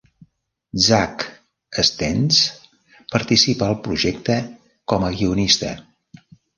Zack 0.85 1.25
Stentz 1.91 2.39
participa 3.13 3.71
al 3.71 3.79
projecte 3.89 4.43
com 4.95 5.11
a 5.13 5.17
guionista. 5.21 5.75